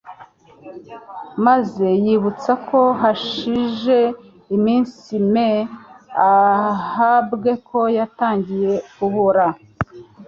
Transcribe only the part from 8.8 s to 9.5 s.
kubora.